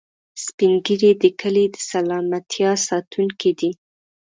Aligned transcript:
سپین 0.45 0.71
ږیری 0.85 1.11
د 1.21 1.23
کلي 1.39 1.65
د 1.73 1.77
سلامتیا 1.91 2.71
ساتونکي 2.87 3.51
دي 3.59 3.71